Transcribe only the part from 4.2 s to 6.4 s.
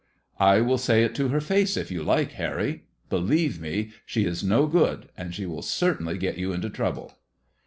is no good, and she will certainly get